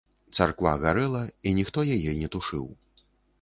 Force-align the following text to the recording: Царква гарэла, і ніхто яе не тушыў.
Царква 0.37 0.71
гарэла, 0.83 1.21
і 1.49 1.53
ніхто 1.59 1.85
яе 1.97 2.17
не 2.23 2.31
тушыў. 2.37 2.65